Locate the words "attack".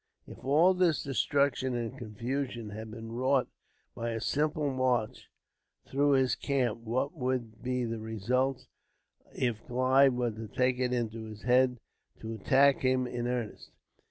12.33-12.79